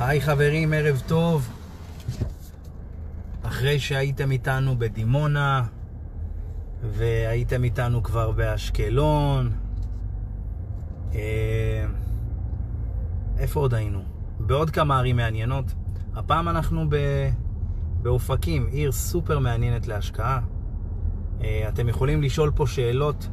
[0.00, 1.48] היי חברים, ערב טוב.
[3.42, 5.64] אחרי שהייתם איתנו בדימונה,
[6.82, 9.52] והייתם איתנו כבר באשקלון,
[11.14, 11.86] אה,
[13.38, 14.02] איפה עוד היינו?
[14.40, 15.74] בעוד כמה ערים מעניינות.
[16.14, 16.96] הפעם אנחנו ב...
[18.02, 20.40] באופקים, עיר סופר מעניינת להשקעה.
[21.40, 23.28] אה, אתם יכולים לשאול פה שאלות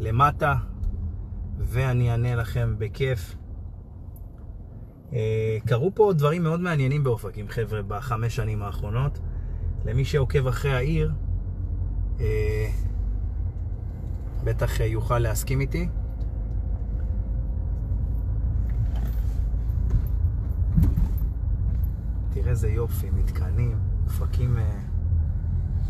[0.00, 0.54] למטה,
[1.58, 3.36] ואני אענה לכם בכיף.
[5.12, 9.18] אה, קרו פה דברים מאוד מעניינים באופקים, חבר'ה, בחמש שנים האחרונות.
[9.84, 11.12] למי שעוקב אחרי העיר,
[12.20, 12.68] אה,
[14.44, 15.88] בטח יוכל להסכים איתי.
[22.30, 24.80] תראה איזה יופי, מתקנים, אופקים, אה,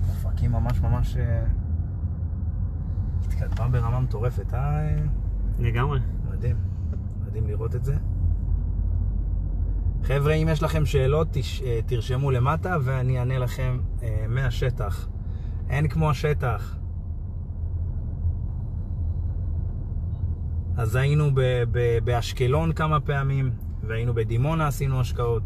[0.09, 1.17] אופקים ממש ממש
[3.27, 4.97] התקדמה ברמה מטורפת, אה?
[5.59, 6.01] לגמרי.
[6.31, 6.57] מדהים,
[7.27, 7.97] מדהים לראות את זה.
[10.07, 11.63] חבר'ה, אם יש לכם שאלות, תש...
[11.87, 15.09] תרשמו למטה ואני אענה לכם אה, מהשטח.
[15.71, 16.77] אין כמו השטח.
[20.77, 23.51] אז היינו ב- ב- באשקלון כמה פעמים,
[23.83, 25.43] והיינו בדימונה, עשינו השקעות.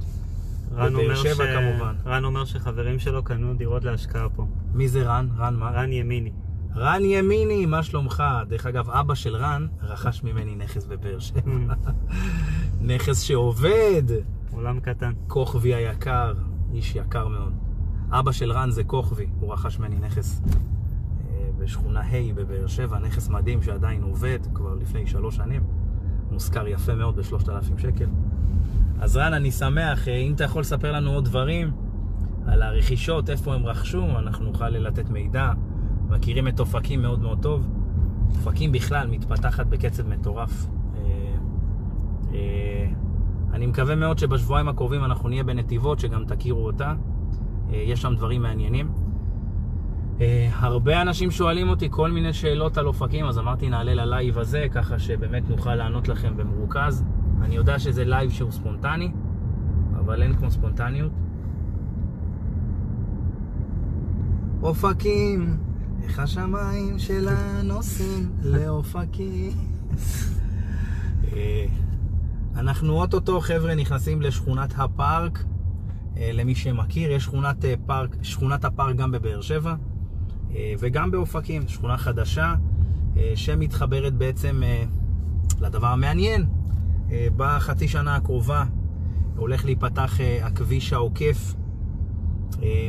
[0.72, 1.26] רן אומר, ש...
[1.26, 1.94] כמובן.
[2.06, 4.46] רן אומר שחברים שלו קנו דירות להשקעה פה.
[4.74, 5.28] מי זה רן?
[5.38, 5.70] רן מה?
[5.70, 6.32] רן ימיני.
[6.76, 8.22] רן ימיני, מה שלומך?
[8.48, 11.40] דרך אגב, אבא של רן רכש ממני נכס בבאר שבע.
[12.80, 14.02] נכס שעובד.
[14.52, 15.12] עולם קטן.
[15.28, 16.32] כוכבי היקר,
[16.72, 17.52] איש יקר מאוד.
[18.10, 20.42] אבא של רן זה כוכבי, הוא רכש ממני נכס
[21.30, 25.62] אה, בשכונה ה' בבאר שבע, נכס מדהים שעדיין עובד כבר לפני שלוש שנים.
[26.30, 28.08] מושכר יפה מאוד בשלושת אלפים שקל.
[29.00, 31.70] אז רן, אני שמח, אה, אם אתה יכול לספר לנו עוד דברים
[32.46, 35.52] על הרכישות, איפה הם רכשו, אנחנו נוכל לתת מידע.
[36.08, 37.68] מכירים את אופקים מאוד מאוד טוב.
[38.36, 40.66] אופקים בכלל מתפתחת בקצב מטורף.
[43.70, 46.94] אה, אה, מקווה מאוד שבשבועיים הקרובים אנחנו נהיה בנתיבות, שגם תכירו אותה.
[47.72, 48.92] אה, יש שם דברים מעניינים.
[50.20, 54.66] אה, הרבה אנשים שואלים אותי כל מיני שאלות על אופקים, אז אמרתי נעלה ללייב הזה,
[54.72, 57.04] ככה שבאמת נוכל לענות לכם במרוכז.
[57.42, 59.12] אני יודע שזה לייב שהוא ספונטני,
[59.98, 61.12] אבל אין כמו ספונטניות.
[64.62, 65.56] אופקים,
[66.02, 69.52] איך השמיים שלה נוסעים לאופקים.
[72.60, 75.44] אנחנו אוטוטו, חבר'ה, נכנסים לשכונת הפארק.
[76.16, 79.74] אה, למי שמכיר, יש שכונת אה, פארק, שכונת הפארק גם בבאר שבע
[80.54, 82.54] אה, וגם באופקים, שכונה חדשה
[83.34, 84.62] שמתחברת בעצם
[85.60, 86.46] לדבר המעניין.
[87.36, 88.64] בחצי שנה הקרובה
[89.36, 91.54] הולך להיפתח הכביש העוקף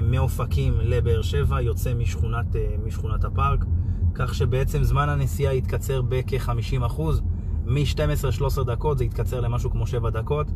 [0.01, 2.55] מאופקים לבאר שבע, יוצא משכונת,
[2.85, 3.65] משכונת הפארק,
[4.13, 7.21] כך שבעצם זמן הנסיעה יתקצר בכ-50 אחוז.
[7.73, 10.47] מ-12-13 דקות זה יתקצר למשהו כמו 7 דקות.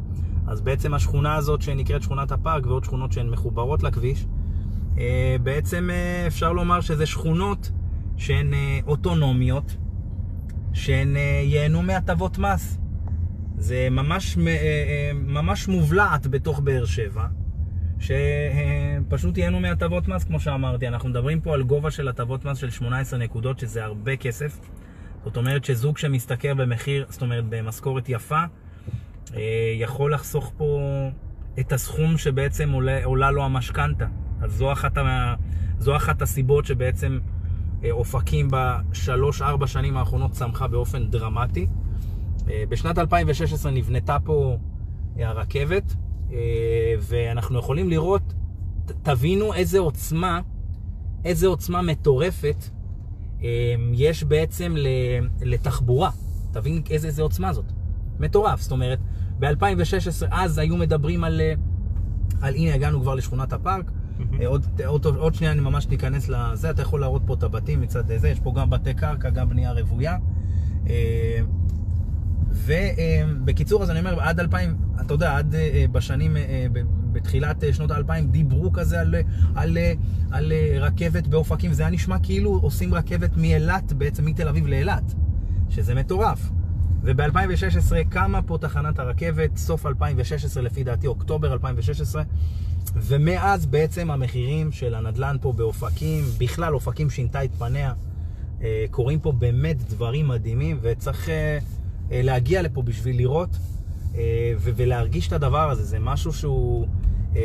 [0.47, 4.25] אז בעצם השכונה הזאת שנקראת שכונת הפארק ועוד שכונות שהן מחוברות לכביש,
[4.97, 7.71] אה, בעצם אה, אפשר לומר שזה שכונות
[8.17, 9.77] שהן אה, אוטונומיות,
[10.73, 12.77] שהן ייהנו מהטבות מס.
[13.57, 14.37] זה ממש,
[15.13, 17.25] ממש מובלעת בתוך באר שבע,
[17.99, 20.87] שפשוט ייהנו מהטבות מס, כמו שאמרתי.
[20.87, 24.59] אנחנו מדברים פה על גובה של הטבות מס של 18 נקודות, שזה הרבה כסף.
[25.25, 28.43] זאת אומרת שזוג שמשתכר במחיר, זאת אומרת במשכורת יפה,
[29.79, 30.79] יכול לחסוך פה
[31.59, 34.05] את הסכום שבעצם עולה, עולה לו המשכנתה.
[34.41, 34.97] אז זו אחת,
[35.79, 37.19] זו אחת הסיבות שבעצם
[37.91, 41.67] אופקים בשלוש-ארבע שנים האחרונות צמחה באופן דרמטי.
[42.69, 44.57] בשנת 2016 נבנתה פה
[45.15, 45.95] הרכבת,
[46.99, 48.33] ואנחנו יכולים לראות,
[49.01, 50.41] תבינו איזה עוצמה,
[51.25, 52.63] איזה עוצמה מטורפת
[53.93, 54.75] יש בעצם
[55.41, 56.09] לתחבורה.
[56.51, 57.71] תבין איזה, איזה עוצמה זאת.
[58.19, 58.61] מטורף.
[58.61, 58.99] זאת אומרת,
[59.39, 61.41] ב-2016, אז היו מדברים על,
[62.41, 63.91] על הנה הגענו כבר לשכונת הפארק.
[64.45, 68.17] עוד, עוד, עוד שנייה אני ממש ניכנס לזה, אתה יכול להראות פה את הבתים מצד
[68.17, 70.17] זה, יש פה גם בתי קרקע, גם בנייה רוויה.
[72.49, 75.55] ובקיצור, אז אני אומר, עד 2000, אתה יודע, עד
[75.91, 76.37] בשנים,
[77.15, 79.15] בתחילת שנות האלפיים, דיברו כזה על,
[79.55, 79.77] על,
[80.31, 85.13] על רכבת באופקים, זה היה נשמע כאילו עושים רכבת מאילת, בעצם מתל אביב לאילת,
[85.69, 86.49] שזה מטורף.
[87.03, 92.23] וב-2016 קמה פה תחנת הרכבת, סוף 2016 לפי דעתי, אוקטובר 2016,
[92.95, 97.93] ומאז בעצם המחירים של הנדלן פה באופקים, בכלל אופקים שינתה את פניה,
[98.91, 101.29] קורים פה באמת דברים מדהימים, וצריך
[102.11, 103.57] להגיע לפה בשביל לראות
[104.59, 106.87] ולהרגיש את הדבר הזה, זה משהו שהוא...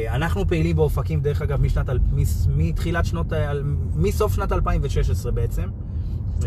[0.08, 1.90] אנחנו פעילים באופקים, דרך אגב, משנת,
[2.56, 3.32] מתחילת שנות,
[3.96, 5.68] מסוף שנת 2016 בעצם,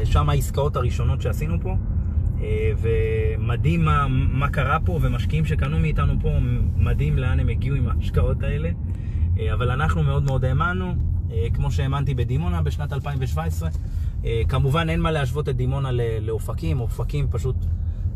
[0.03, 1.75] שם העסקאות הראשונות שעשינו פה.
[2.41, 6.29] אה, ומדהים מה, מה קרה פה, ומשקיעים שקנו מאיתנו פה,
[6.77, 8.69] מדהים לאן הם הגיעו עם ההשקעות האלה.
[9.39, 10.93] אה, אבל אנחנו מאוד מאוד האמנו,
[11.31, 13.69] אה, כמו שהאמנתי בדימונה בשנת 2017.
[14.25, 15.89] אה, כמובן אין מה להשוות את דימונה
[16.21, 17.55] לאופקים, אופקים פשוט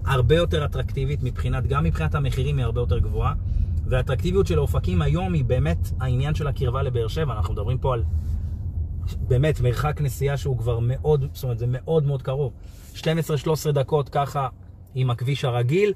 [0.06, 3.34] הרבה יותר אטרקטיבית מבחינת, גם מבחינת המחירים היא הרבה יותר גבוהה.
[3.90, 7.34] והאטרקטיביות של האופקים היום היא באמת העניין של הקרבה לבאר שבע.
[7.34, 8.04] אנחנו מדברים פה על
[9.28, 12.54] באמת מרחק נסיעה שהוא כבר מאוד, זאת אומרת זה מאוד מאוד קרוב.
[12.96, 13.02] 12-13
[13.74, 14.48] דקות ככה
[14.96, 15.94] עם הכביש הרגיל,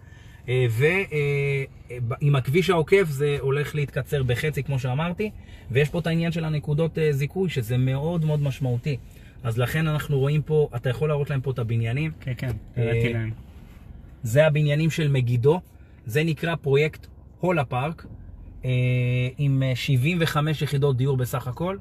[0.49, 5.31] אה, ועם הכביש העוקף זה הולך להתקצר בחצי כמו שאמרתי,
[5.71, 8.97] ויש פה את העניין של הנקודות אה, זיכוי שזה מאוד מאוד משמעותי.
[9.43, 12.11] אז לכן אנחנו רואים פה, אתה יכול להראות להם פה את הבניינים.
[12.19, 13.31] כן, כן, אה, הראיתי להם.
[14.23, 15.61] זה הבניינים של מגידו,
[16.05, 17.07] זה נקרא פרויקט
[17.41, 18.05] הולה פארק,
[18.65, 18.69] אה,
[19.37, 21.77] עם אה, 75 יחידות דיור בסך הכל.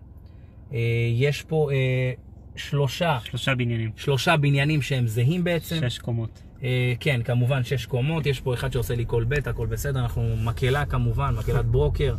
[0.72, 0.78] אה,
[1.14, 2.12] יש פה אה,
[2.56, 3.90] שלושה, שלושה בניינים.
[3.96, 5.80] שלושה בניינים שהם זהים בעצם.
[5.88, 6.42] שש קומות.
[6.62, 10.36] אה, כן, כמובן שש קומות, יש פה אחד שעושה לי כל בית, הכל בסדר, אנחנו
[10.44, 12.16] מקהלה כמובן, מקהלת ברוקר,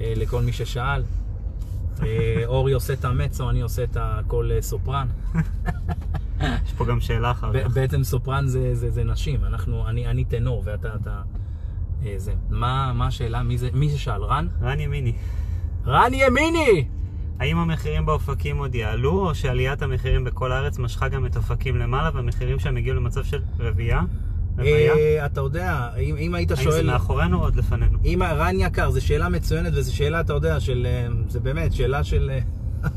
[0.00, 1.02] אה, לכל מי ששאל.
[2.02, 4.20] אה, אורי עושה את המצו, אני עושה את אה,
[4.60, 5.08] סופרן.
[6.40, 7.70] יש פה גם שאלה אחר כך.
[7.74, 11.22] בעצם סופרן זה, זה, זה נשים, אנחנו, אני, אני טנור ואתה, אתה, אה,
[12.16, 12.32] זה.
[12.50, 13.42] מה, מה השאלה?
[13.42, 14.22] מי זה, מי ששאל?
[14.24, 14.48] רן?
[14.62, 15.12] רן ימיני.
[15.86, 16.88] רן ימיני!
[17.40, 22.10] האם המחירים באופקים עוד יעלו, או שעליית המחירים בכל הארץ משכה גם את אופקים למעלה,
[22.14, 24.02] והמחירים שם הגיעו למצב של רביעייה?
[24.58, 26.86] אה, אתה יודע, אם, אם היית האם זה שואל...
[26.86, 27.98] מאחורינו או עוד לפנינו?
[28.04, 30.86] אם רן יקר, זו שאלה מצוינת וזו שאלה, אתה יודע, של...
[30.90, 32.30] אה, זה באמת שאלה של...
[32.30, 32.40] אה,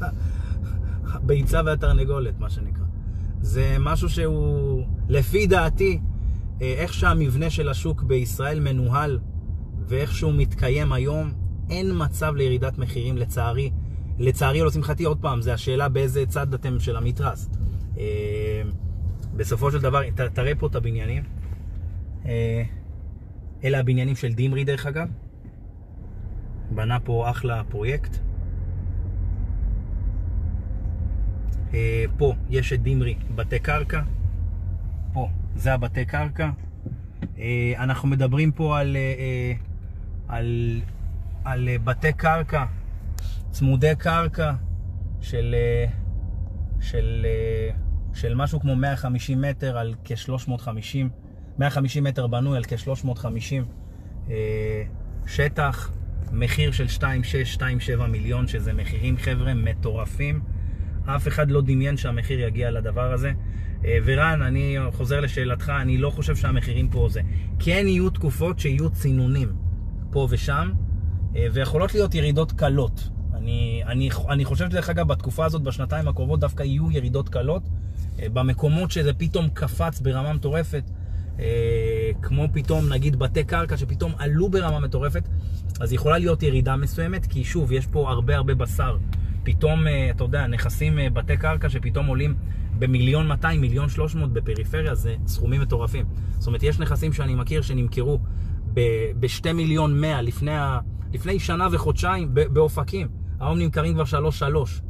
[1.13, 2.83] הביצה והתרנגולת, מה שנקרא.
[3.41, 6.10] זה משהו שהוא, לפי דעתי, אה,
[6.61, 9.19] איך שהמבנה של השוק בישראל מנוהל
[9.87, 11.31] ואיך שהוא מתקיים היום,
[11.69, 13.71] אין מצב לירידת מחירים, לצערי.
[14.19, 17.49] לצערי או לשמחתי, עוד פעם, זה השאלה באיזה צד אתם של המתרס.
[17.97, 18.61] אה,
[19.35, 21.23] בסופו של דבר, ת, תראה פה את הבניינים.
[22.25, 22.63] אה,
[23.63, 25.07] אלה הבניינים של דימרי דרך אגב.
[26.71, 28.17] בנה פה אחלה פרויקט.
[31.73, 34.01] אה, פה יש את דימרי, בתי קרקע.
[35.55, 36.49] זה הבתי קרקע.
[37.39, 39.53] אה, אנחנו מדברים פה על, אה, אה,
[40.27, 40.81] על,
[41.45, 42.65] על בתי קרקע,
[43.51, 44.53] צמודי קרקע
[45.21, 45.55] של,
[46.79, 47.25] של,
[48.13, 51.07] של משהו כמו 150 מטר על כ-350,
[51.59, 53.63] 150 מטר בנוי על כ-350
[54.29, 54.83] אה,
[55.27, 55.91] שטח,
[56.31, 60.41] מחיר של 2.6-2.7 מיליון, שזה מחירים חבר'ה מטורפים.
[61.05, 63.31] אף אחד לא דמיין שהמחיר יגיע לדבר הזה.
[63.85, 67.21] אה, ורן, אני חוזר לשאלתך, אני לא חושב שהמחירים פה זה.
[67.59, 69.49] כן יהיו תקופות שיהיו צינונים
[70.11, 70.71] פה ושם,
[71.35, 73.09] אה, ויכולות להיות ירידות קלות.
[73.33, 77.63] אני, אני, אני חושב שדרך אגב, בתקופה הזאת, בשנתיים הקרובות, דווקא יהיו ירידות קלות.
[78.19, 80.83] אה, במקומות שזה פתאום קפץ ברמה מטורפת,
[82.21, 85.23] כמו פתאום נגיד בתי קרקע שפתאום עלו ברמה מטורפת,
[85.79, 88.97] אז יכולה להיות ירידה מסוימת, כי שוב, יש פה הרבה הרבה בשר.
[89.43, 89.85] פתאום,
[90.15, 92.35] אתה יודע, נכסים בתי קרקע שפתאום עולים
[92.81, 96.05] במיליון 200, מיליון 300 בפריפריה, זה סכומים מטורפים.
[96.37, 98.19] זאת אומרת, יש נכסים שאני מכיר שנמכרו
[98.73, 100.79] ב-2 מיליון 100 לפני, ה-
[101.13, 103.07] לפני שנה וחודשיים באופקים.
[103.39, 104.81] היום נמכרים כבר 3-3.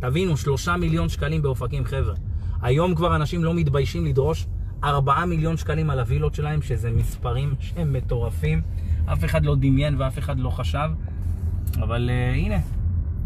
[0.00, 2.14] תבינו, 3 מיליון שקלים באופקים, חבר'ה.
[2.62, 4.46] היום כבר אנשים לא מתביישים לדרוש
[4.84, 8.62] 4 מיליון שקלים על הווילות שלהם, שזה מספרים שהם מטורפים.
[9.12, 10.88] אף אחד לא דמיין ואף אחד לא חשב.
[11.82, 12.56] אבל uh, הנה,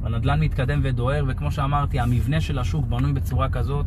[0.03, 3.87] הנדל"ן מתקדם ודוהר, וכמו שאמרתי, המבנה של השוק בנוי בצורה כזאת,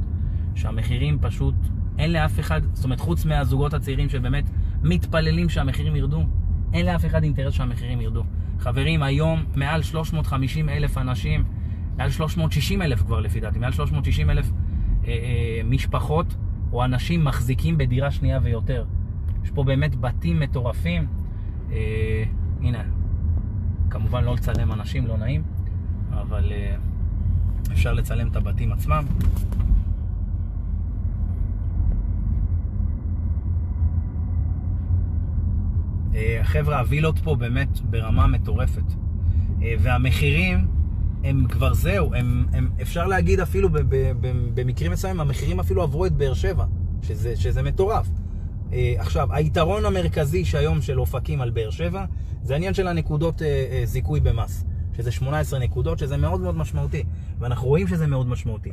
[0.55, 1.55] שהמחירים פשוט,
[1.98, 4.50] אין לאף אחד, זאת אומרת, חוץ מהזוגות הצעירים שבאמת
[4.83, 6.24] מתפללים שהמחירים ירדו,
[6.74, 8.24] אין לאף אחד אינטרס שהמחירים ירדו.
[8.60, 11.43] חברים, היום מעל 350 אלף אנשים,
[11.98, 14.51] מעל 360 אלף כבר לפי דעתי, מעל 360 אלף
[15.05, 16.36] אה, אה, משפחות
[16.72, 18.86] או אנשים מחזיקים בדירה שנייה ויותר.
[19.43, 21.07] יש פה באמת בתים מטורפים.
[21.72, 22.24] אה,
[22.62, 22.83] הנה,
[23.89, 25.43] כמובן לא לצלם אנשים, לא נעים,
[26.13, 26.75] אבל אה,
[27.72, 29.05] אפשר לצלם את הבתים עצמם.
[36.43, 38.93] חבר'ה, הווילות פה באמת ברמה מטורפת.
[39.63, 40.67] אה, והמחירים
[41.24, 43.70] הם כבר זהו, הם, הם, אפשר להגיד אפילו
[44.53, 46.65] במקרים מסוימים, המחירים אפילו עברו את באר שבע,
[47.01, 48.08] שזה, שזה מטורף.
[48.74, 52.05] אה, עכשיו, היתרון המרכזי שהיום של אופקים על באר שבע,
[52.43, 54.65] זה העניין של הנקודות אה, אה, זיכוי במס,
[54.98, 57.03] שזה 18 נקודות, שזה מאוד מאוד משמעותי,
[57.39, 58.72] ואנחנו רואים שזה מאוד משמעותי.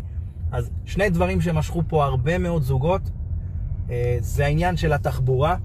[0.52, 3.10] אז שני דברים שמשכו פה הרבה מאוד זוגות,
[3.90, 5.56] אה, זה העניין של התחבורה,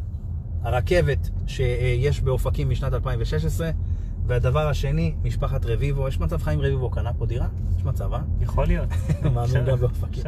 [0.65, 3.71] הרכבת שיש באופקים משנת 2016,
[4.27, 6.07] והדבר השני, משפחת רביבו.
[6.07, 7.47] יש מצב חיים רביבו קנה פה דירה?
[7.77, 8.21] יש מצב, אה?
[8.41, 8.89] יכול להיות.
[9.33, 10.23] מאמין גם באופקים.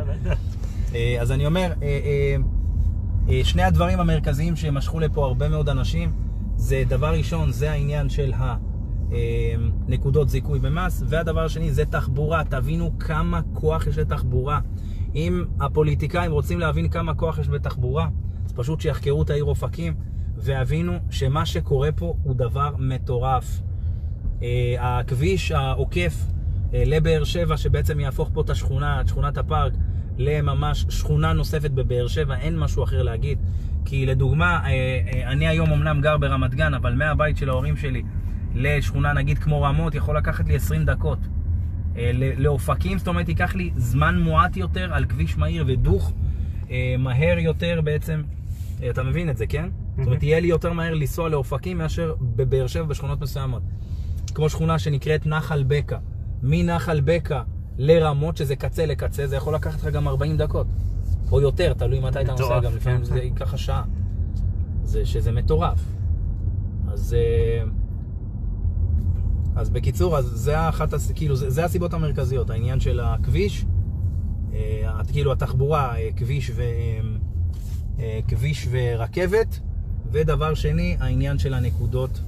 [0.96, 2.36] אה, אז אני אומר, אה,
[3.30, 6.12] אה, שני הדברים המרכזיים שמשכו לפה הרבה מאוד אנשים,
[6.56, 8.34] זה דבר ראשון, זה העניין של
[9.88, 12.44] הנקודות זיכוי במס, והדבר השני זה תחבורה.
[12.44, 14.60] תבינו כמה כוח יש לתחבורה.
[15.16, 18.08] אם הפוליטיקאים רוצים להבין כמה כוח יש בתחבורה,
[18.46, 19.94] אז פשוט שיחקרו את העיר אופקים
[20.38, 23.62] ויבינו שמה שקורה פה הוא דבר מטורף.
[24.44, 26.26] אה, הכביש העוקף
[26.74, 29.74] אה, לבאר שבע, שבעצם יהפוך פה את השכונה, את שכונת הפארק,
[30.18, 33.40] לממש שכונה נוספת בבאר שבע, אין משהו אחר להגיד.
[33.86, 38.04] כי לדוגמה, אה, אני היום אמנם גר ברמת גן, אבל מהבית של ההורים שלי
[38.56, 41.20] לשכונה נגיד כמו רמות יכול לקחת לי 20 דקות.
[42.38, 46.14] לאופקים, זאת אומרת, ייקח לי זמן מועט יותר על כביש מהיר ודוך,
[47.00, 48.22] מהר יותר בעצם.
[48.90, 49.70] אתה מבין את זה, כן?
[49.98, 53.62] זאת אומרת, יהיה לי יותר מהר לנסוע לאופקים מאשר בבאר שבע בשכונות מסוימות.
[54.36, 55.98] כמו שכונה שנקראת נחל בקע.
[56.44, 57.42] מנחל בקע
[57.78, 60.68] לרמות, שזה קצה לקצה, זה יכול לקחת לך גם 40 דקות.
[61.32, 63.84] או יותר, תלוי מתי אתה נוסע, גם לפעמים זה ייקח לך שעה.
[64.84, 65.80] זה שזה מטורף.
[66.88, 67.14] אז...
[67.14, 67.64] אה,
[69.56, 73.66] אז בקיצור, אז זה אחת, כאילו, זה, זה הסיבות המרכזיות, העניין של הכביש,
[74.54, 76.64] אה, כאילו התחבורה, אה, כביש, ו,
[78.28, 79.60] כביש ורכבת,
[80.12, 82.20] ודבר שני, העניין של הנקודות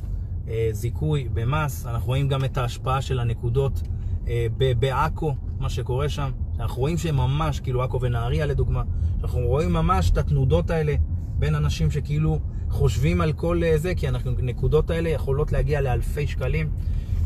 [0.49, 1.85] אה, זיכוי במס.
[1.85, 3.81] אנחנו רואים גם את ההשפעה של הנקודות
[4.27, 4.47] אה,
[4.79, 6.31] בעכו, מה שקורה שם.
[6.59, 8.83] אנחנו רואים שממש, כאילו עכו ונהריה לדוגמה,
[9.21, 10.95] אנחנו רואים ממש את התנודות האלה
[11.39, 16.69] בין אנשים שכאילו חושבים על כל אה, זה, כי הנקודות האלה יכולות להגיע לאלפי שקלים,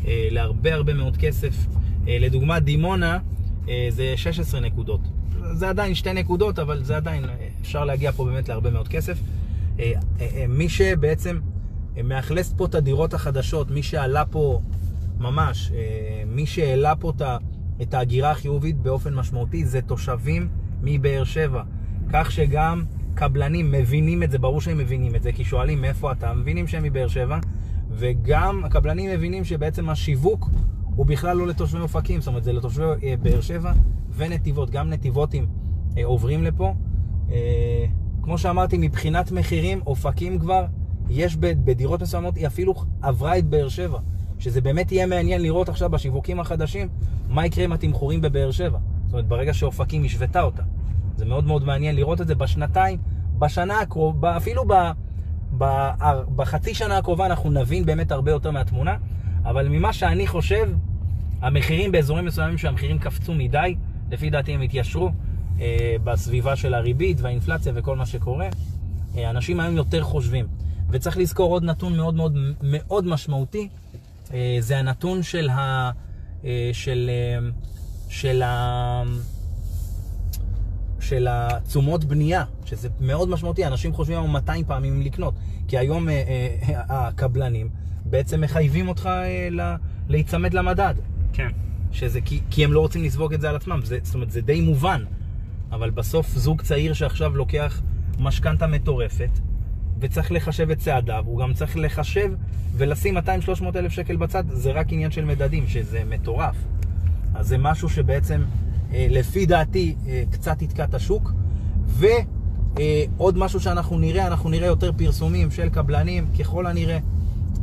[0.06, 1.66] להרבה הרבה מאוד כסף.
[2.06, 3.18] לדוגמה, דימונה
[3.88, 5.00] זה 16 נקודות.
[5.52, 7.24] זה עדיין שתי נקודות, אבל זה עדיין,
[7.60, 9.18] אפשר להגיע פה באמת להרבה מאוד כסף.
[10.48, 11.38] מי שבעצם
[12.04, 14.60] מאכלס פה את הדירות החדשות, מי שעלה פה
[15.18, 17.12] ממש, אה, מי שהעלה פה
[17.82, 20.48] את ההגירה החיובית באופן משמעותי זה תושבים
[20.82, 21.62] מבאר שבע.
[22.12, 26.34] כך שגם קבלנים מבינים את זה, ברור שהם מבינים את זה, כי שואלים מאיפה אתה,
[26.34, 27.38] מבינים שהם מבאר שבע,
[27.90, 30.50] וגם הקבלנים מבינים שבעצם השיווק
[30.96, 33.72] הוא בכלל לא לתושבי אופקים, זאת אומרת זה לתושבי אה, באר שבע
[34.16, 35.46] ונתיבות, גם נתיבותים
[35.98, 36.74] אה, עוברים לפה.
[38.24, 40.64] כמו שאמרתי, מבחינת מחירים, אופקים כבר
[41.10, 43.98] יש בדירות מסוימות, היא אפילו עברה את באר שבע.
[44.38, 46.88] שזה באמת יהיה מעניין לראות עכשיו בשיווקים החדשים,
[47.28, 48.78] מה יקרה עם התמחורים בבאר שבע.
[49.04, 50.62] זאת אומרת, ברגע שאופקים השוותה אותה.
[51.16, 52.98] זה מאוד מאוד מעניין לראות את זה בשנתיים,
[53.38, 54.74] בשנה הקרובה, אפילו ב,
[55.58, 55.90] ב,
[56.36, 58.96] בחצי שנה הקרובה אנחנו נבין באמת הרבה יותר מהתמונה,
[59.44, 60.70] אבל ממה שאני חושב,
[61.40, 63.76] המחירים באזורים מסוימים שהמחירים קפצו מדי,
[64.10, 65.10] לפי דעתי הם התיישרו
[66.04, 68.48] בסביבה של הריבית והאינפלציה וכל מה שקורה.
[69.16, 70.46] אה, אנשים היום יותר חושבים.
[70.90, 73.68] וצריך לזכור עוד נתון מאוד מאוד מאוד משמעותי,
[74.34, 75.90] אה, זה הנתון של ה...
[76.44, 77.48] אה, של, אה,
[78.08, 79.02] של ה...
[81.00, 85.34] של התשומות בנייה, שזה מאוד משמעותי, אנשים חושבים היום 200 פעמים לקנות,
[85.68, 86.08] כי היום
[86.88, 87.68] הקבלנים
[88.04, 89.08] בעצם מחייבים אותך
[90.08, 90.94] להיצמד למדד.
[91.32, 91.48] כן.
[91.92, 94.40] שזה כי, כי הם לא רוצים לספוג את זה על עצמם, זה, זאת אומרת, זה
[94.40, 95.04] די מובן,
[95.72, 97.80] אבל בסוף זוג צעיר שעכשיו לוקח
[98.18, 99.30] משכנתה מטורפת,
[100.00, 102.32] וצריך לחשב את צעדיו, הוא גם צריך לחשב
[102.76, 103.20] ולשים 200-300
[103.76, 106.56] אלף שקל בצד, זה רק עניין של מדדים, שזה מטורף.
[107.34, 108.42] אז זה משהו שבעצם,
[108.92, 111.32] אה, לפי דעתי, אה, קצת יתקע את השוק.
[111.86, 116.98] ועוד משהו שאנחנו נראה, אנחנו נראה יותר פרסומים של קבלנים, ככל הנראה,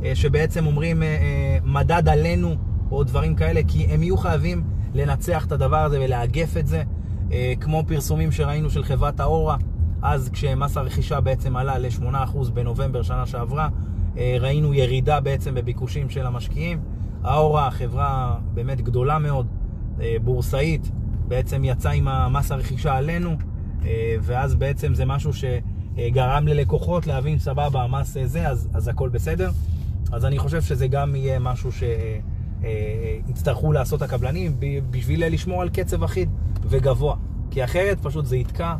[0.03, 1.03] אה, שבעצם אומרים
[1.63, 2.55] מדד עלינו,
[2.91, 6.83] או דברים כאלה, כי הם יהיו חייבים לנצח את הדבר הזה ולאגף את זה,
[7.59, 9.57] כמו פרסומים שראינו של חברת האורה.
[10.01, 13.69] אז כשמס הרכישה בעצם עלה ל-8% בנובמבר שנה שעברה,
[14.17, 16.79] אה, ראינו ירידה בעצם בביקושים של המשקיעים.
[17.23, 19.47] האורה, חברה באמת גדולה מאוד,
[20.01, 20.91] אה, בורסאית,
[21.27, 23.37] בעצם יצא עם המס הרכישה עלינו,
[23.85, 29.51] אה, ואז בעצם זה משהו שגרם ללקוחות להבין, סבבה, המס זה, אז, אז הכל בסדר.
[30.11, 31.71] אז אני חושב שזה גם יהיה משהו
[32.61, 34.55] שיצטרכו לעשות הקבלנים
[34.91, 36.29] בשביל לשמור על קצב אחיד
[36.63, 37.15] וגבוה.
[37.51, 38.75] כי אחרת פשוט זה יתקע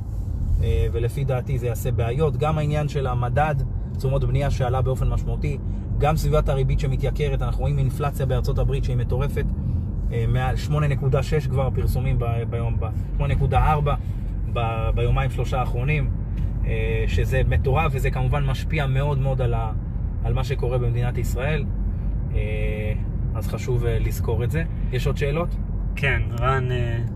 [0.64, 2.38] אה, ולפי דעתי זה יעשה בעיות.
[2.38, 3.56] גם העניין של המדד,
[3.98, 5.58] תשומות בנייה שעלה באופן משמעותי,
[5.98, 9.46] גם סביבת הריבית שמתייקרת, אנחנו רואים אינפלציה בארצות הברית שהיא מטורפת,
[10.12, 12.20] אה, מעל 8.6 כבר פרסומים
[12.50, 12.78] ביום,
[13.20, 13.56] 8.4
[14.96, 16.10] ביומיים שלושה האחרונים,
[16.66, 19.72] אה, שזה מטורף וזה כמובן משפיע מאוד מאוד על, ה,
[20.24, 21.66] על מה שקורה במדינת ישראל,
[23.36, 24.64] אז חשוב לזכור את זה.
[24.92, 25.50] יש עוד שאלות?
[25.96, 26.68] כן, רן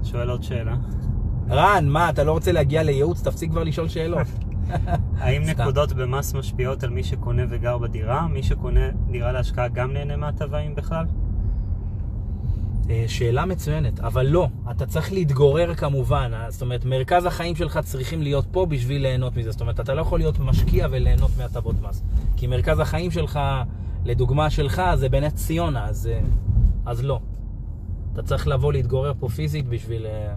[0.04, 0.76] שואל עוד שאלה.
[1.50, 3.22] רן, מה, אתה לא רוצה להגיע לייעוץ?
[3.22, 4.28] תפסיק כבר לשאול שאלות.
[5.20, 8.28] האם נקודות במס משפיעות על מי שקונה וגר בדירה?
[8.28, 11.06] מי שקונה דירה להשקעה גם נהנה מהטבעים בכלל?
[12.90, 17.80] אה, שאלה מצוינת, אבל לא, אתה צריך להתגורר כמובן, אה, זאת אומרת, מרכז החיים שלך
[17.84, 21.76] צריכים להיות פה בשביל ליהנות מזה, זאת אומרת, אתה לא יכול להיות משקיע וליהנות מהטבות
[21.82, 22.04] מס,
[22.38, 23.40] כי מרכז החיים שלך,
[24.06, 26.20] לדוגמה שלך, זה בנס ציונה, אז, אה,
[26.86, 27.20] אז לא.
[28.14, 30.06] אתה צריך לבוא להתגורר פה פיזית בשביל...
[30.06, 30.36] אה,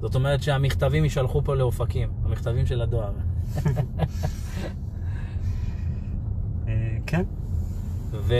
[0.00, 3.12] זאת אומרת שהמכתבים יישלחו פה לאופקים, המכתבים של הדואר.
[6.68, 7.22] אה, כן.
[8.12, 8.34] ו...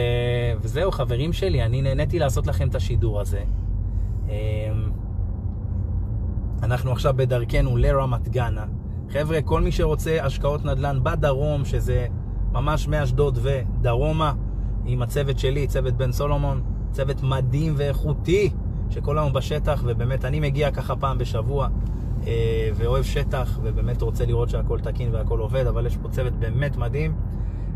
[0.61, 3.45] וזהו, חברים שלי, אני נהניתי לעשות לכם את השידור הזה.
[6.63, 8.67] אנחנו עכשיו בדרכנו לרמת גנה.
[9.11, 12.07] חבר'ה, כל מי שרוצה השקעות נדל"ן בדרום, שזה
[12.53, 14.33] ממש מאשדוד ודרומה,
[14.87, 18.51] עם הצוות שלי, צוות בן סולומון, צוות מדהים ואיכותי,
[18.91, 21.69] שכל היום בשטח, ובאמת אני מגיע ככה פעם בשבוע,
[22.27, 26.77] אה, ואוהב שטח, ובאמת רוצה לראות שהכל תקין והכל עובד, אבל יש פה צוות באמת
[26.77, 27.15] מדהים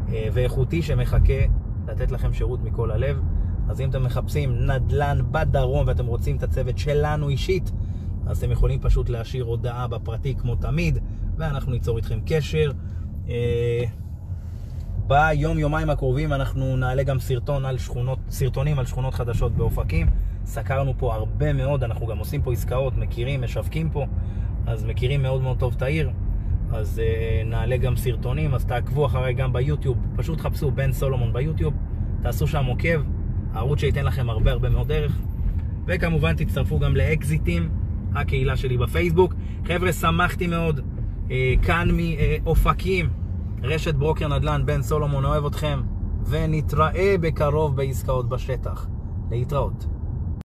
[0.08, 1.42] אה, ואיכותי שמחכה
[1.88, 3.20] לתת לכם שירות מכל הלב.
[3.68, 7.72] אז אם אתם מחפשים נדל"ן בדרום ואתם רוצים את הצוות שלנו אישית,
[8.26, 10.98] אז אתם יכולים פשוט להשאיר הודעה בפרטי כמו תמיד,
[11.36, 12.70] ואנחנו ניצור איתכם קשר.
[13.28, 13.84] אה,
[15.08, 20.06] ביום יומיים הקרובים אנחנו נעלה גם סרטון על שכונות, סרטונים על שכונות חדשות באופקים.
[20.44, 24.06] סקרנו פה הרבה מאוד, אנחנו גם עושים פה עסקאות, מכירים, משווקים פה,
[24.66, 26.10] אז מכירים מאוד מאוד טוב את העיר.
[26.72, 31.74] אז uh, נעלה גם סרטונים, אז תעקבו אחריי גם ביוטיוב, פשוט חפשו בן סולומון ביוטיוב,
[32.22, 33.02] תעשו שם עוקב,
[33.54, 35.18] ערוץ שייתן לכם הרבה הרבה מאוד ערך.
[35.86, 37.68] וכמובן תצטרפו גם לאקזיטים,
[38.14, 39.34] הקהילה שלי בפייסבוק.
[39.66, 40.80] חבר'ה, שמחתי מאוד,
[41.26, 41.30] uh,
[41.62, 41.88] כאן
[42.44, 43.17] מאופקים,
[43.62, 45.82] רשת ברוקר נדל"ן, בן סולומון אוהב אתכם,
[46.26, 48.86] ונתראה בקרוב בעסקאות בשטח.
[49.30, 49.97] להתראות.